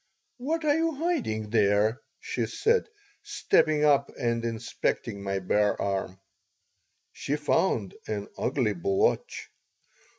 What 0.37 0.65
are 0.65 0.73
you 0.75 0.93
hiding 0.95 1.51
there?" 1.51 2.01
she 2.19 2.47
said, 2.47 2.87
stepping 3.21 3.85
up 3.85 4.09
and 4.19 4.43
inspecting 4.43 5.21
my 5.21 5.37
bare 5.37 5.79
arm. 5.79 6.19
She 7.13 7.35
found 7.35 7.93
an 8.07 8.27
ugly 8.35 8.73
blotch. 8.73 9.51